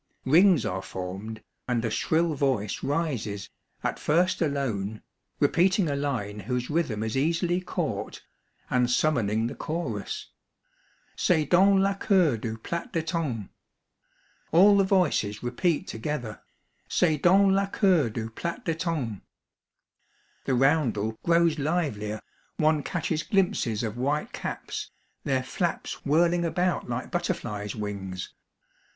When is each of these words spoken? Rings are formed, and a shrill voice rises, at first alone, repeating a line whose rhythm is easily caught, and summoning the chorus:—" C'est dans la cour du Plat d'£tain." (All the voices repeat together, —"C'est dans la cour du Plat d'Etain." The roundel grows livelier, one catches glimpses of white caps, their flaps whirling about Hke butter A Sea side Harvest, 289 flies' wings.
Rings 0.25 0.65
are 0.65 0.81
formed, 0.81 1.43
and 1.67 1.85
a 1.85 1.91
shrill 1.91 2.33
voice 2.33 2.81
rises, 2.81 3.51
at 3.83 3.99
first 3.99 4.41
alone, 4.41 5.03
repeating 5.39 5.87
a 5.87 5.95
line 5.95 6.39
whose 6.39 6.71
rhythm 6.71 7.03
is 7.03 7.15
easily 7.15 7.61
caught, 7.61 8.23
and 8.71 8.89
summoning 8.89 9.45
the 9.45 9.53
chorus:—" 9.53 10.31
C'est 11.15 11.45
dans 11.47 11.79
la 11.79 11.93
cour 11.93 12.35
du 12.37 12.57
Plat 12.57 12.91
d'£tain." 12.91 13.49
(All 14.51 14.75
the 14.75 14.83
voices 14.83 15.43
repeat 15.43 15.85
together, 15.85 16.41
—"C'est 16.99 17.21
dans 17.21 17.53
la 17.53 17.67
cour 17.67 18.09
du 18.09 18.31
Plat 18.31 18.65
d'Etain." 18.65 19.21
The 20.45 20.55
roundel 20.55 21.19
grows 21.21 21.59
livelier, 21.59 22.21
one 22.57 22.81
catches 22.81 23.21
glimpses 23.21 23.83
of 23.83 23.97
white 23.97 24.33
caps, 24.33 24.89
their 25.25 25.43
flaps 25.43 26.03
whirling 26.03 26.43
about 26.43 26.87
Hke 26.87 27.11
butter 27.11 27.33
A 27.33 27.35
Sea 27.35 27.41
side 27.43 27.49
Harvest, 27.49 27.75
289 27.75 27.75
flies' 27.75 27.75
wings. 27.75 28.33